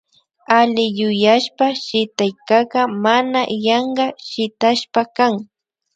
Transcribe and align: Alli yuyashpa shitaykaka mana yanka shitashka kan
Alli 0.59 0.85
yuyashpa 0.99 1.65
shitaykaka 1.83 2.79
mana 3.03 3.41
yanka 3.67 4.05
shitashka 4.29 5.01
kan 5.15 5.33